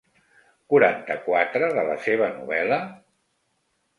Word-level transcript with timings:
Quaranta-quatre 0.73 1.69
de 1.77 1.85
la 1.89 1.97
seva 2.07 2.29
novel·la? 2.39 2.79